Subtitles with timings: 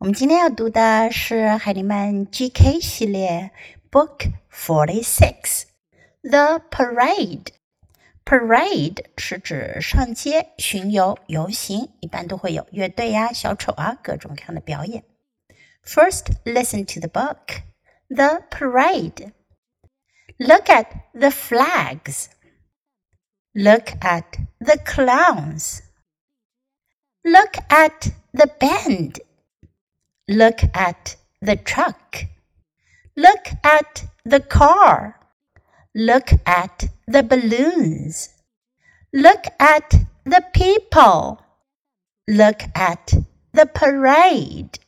[0.00, 3.50] 我们今天要读的是海尼曼 GK 系列
[3.90, 5.64] Book Forty Six
[6.22, 15.02] The Parade。Parade 是指上街巡游游行，一般都会有乐队呀、小丑啊各种各样的表演。
[15.84, 17.62] First, listen to the book.
[18.08, 19.32] The Parade.
[20.38, 22.26] Look at the flags.
[23.54, 25.80] Look at the clowns.
[27.22, 29.20] Look at the band.
[30.30, 32.24] Look at the truck.
[33.16, 35.20] Look at the car.
[35.94, 38.30] Look at the balloons.
[39.12, 41.40] Look at the people.
[42.28, 43.14] Look at
[43.52, 44.80] the parade.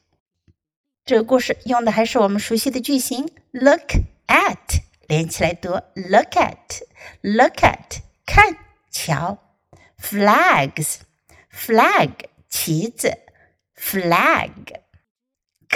[1.08, 3.94] 这个故事用的还是我们熟悉的句型 look
[4.26, 6.82] at 连起来读 look at
[7.22, 8.58] look at 看
[8.90, 9.38] 瞧
[9.98, 10.96] flags
[11.50, 12.10] flag
[12.50, 13.16] 旗子
[13.74, 14.50] flag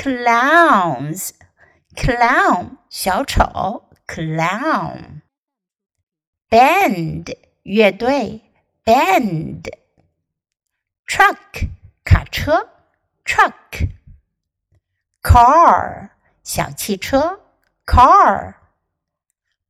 [0.07, 1.33] clowns
[1.95, 5.21] clown 小丑 clown
[6.49, 8.43] band 乐队
[8.85, 9.69] band
[11.07, 11.69] truck
[12.05, 12.69] 卡车
[13.25, 13.89] truck
[15.23, 16.11] car
[16.43, 17.41] 小汽车
[17.87, 18.55] car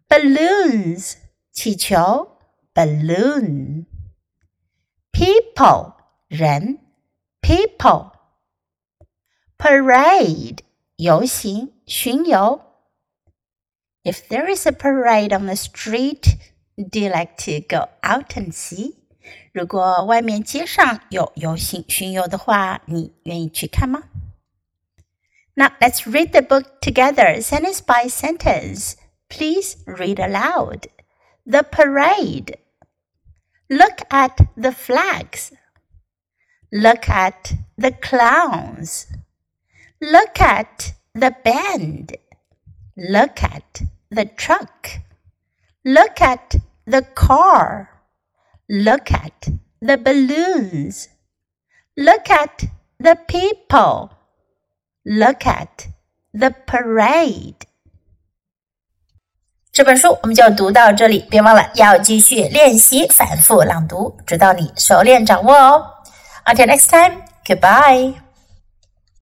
[0.08, 1.16] balloons
[1.52, 2.38] 气球
[2.74, 3.86] balloon
[5.12, 5.94] people
[6.28, 6.78] 人
[7.42, 8.12] people
[9.58, 10.58] parade
[10.96, 12.62] 游行巡游
[14.05, 16.38] If there is a parade on the street,
[16.77, 18.96] do you like to go out and see?
[19.52, 24.05] 如果外面街上有游行巡游的话，你愿意去看吗？
[25.55, 28.94] Now let's read the book together, sentence by sentence.
[29.28, 30.88] Please read aloud.
[31.44, 32.58] The parade.
[33.68, 35.52] Look at the flags.
[36.70, 39.06] Look at the clowns.
[40.00, 42.16] Look at the band.
[42.96, 45.00] Look at the truck.
[45.84, 46.56] Look at
[46.86, 47.89] the car.
[48.68, 49.48] Look at
[49.80, 51.08] the balloons.
[51.96, 52.64] Look at
[52.98, 54.11] the people.
[55.05, 55.89] Look at
[56.33, 57.67] the parade.
[59.73, 66.05] 这本书我们就读到这里，别忘了要继续练习反复朗读，直到你熟练掌握哦。
[66.45, 68.14] Until next time, goodbye.